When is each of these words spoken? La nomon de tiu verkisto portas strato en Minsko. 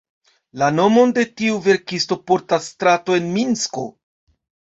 La 0.61 0.69
nomon 0.77 1.11
de 1.17 1.25
tiu 1.41 1.59
verkisto 1.67 2.17
portas 2.31 2.71
strato 2.75 3.19
en 3.21 3.31
Minsko. 3.37 3.87